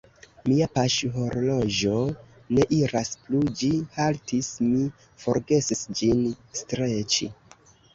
Mia 0.51 0.67
poŝhorloĝo 0.77 1.99
ne 2.57 2.67
iras 2.79 3.13
plu, 3.27 3.45
ĝi 3.63 3.71
haltis; 4.01 4.53
mi 4.73 4.85
forgesis 5.29 5.89
ĝin 6.03 6.31
streĉi. 6.65 7.35